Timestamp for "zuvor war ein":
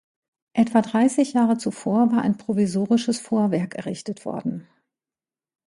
1.59-2.35